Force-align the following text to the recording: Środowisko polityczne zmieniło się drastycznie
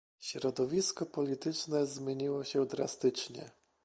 Środowisko 0.19 1.05
polityczne 1.05 1.85
zmieniło 1.85 2.43
się 2.43 2.65
drastycznie 2.65 3.51